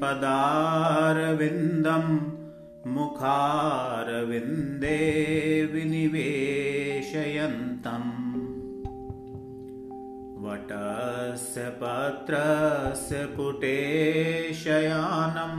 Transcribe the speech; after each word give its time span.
पदारविन्दं 0.00 2.06
मुखारविन्दे 2.90 4.98
विनिवेशयन्तम् 5.72 8.12
वटस्य 10.44 11.64
पत्रस्य 11.82 13.24
पुटे 13.36 13.78
शयानं 14.54 15.54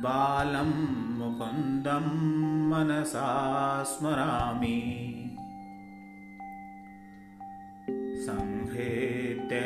बालं 0.00 0.72
मुकुन्दं 1.18 2.06
मनसा 2.70 3.28
स्मरामि। 3.82 4.78